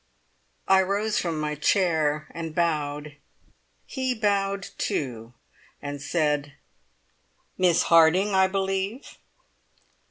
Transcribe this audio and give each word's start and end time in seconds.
I 0.67 0.81
rose 0.81 1.19
from 1.19 1.39
my 1.39 1.53
chair 1.53 2.27
and 2.31 2.55
bowed. 2.55 3.17
He 3.85 4.15
bowed 4.15 4.63
too, 4.79 5.35
and 5.79 6.01
said: 6.01 6.53
"Miss 7.55 7.83
Harding, 7.83 8.33
I 8.33 8.47
believe?" 8.47 9.19